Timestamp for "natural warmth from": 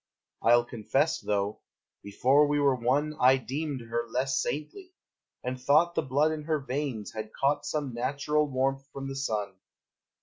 7.93-9.07